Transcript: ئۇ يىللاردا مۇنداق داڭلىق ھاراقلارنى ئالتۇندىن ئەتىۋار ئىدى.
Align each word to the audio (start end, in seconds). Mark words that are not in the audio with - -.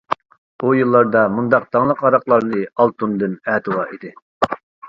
ئۇ 0.63 0.71
يىللاردا 0.77 1.23
مۇنداق 1.33 1.67
داڭلىق 1.77 2.01
ھاراقلارنى 2.07 2.63
ئالتۇندىن 2.71 3.37
ئەتىۋار 3.53 3.97
ئىدى. 3.97 4.17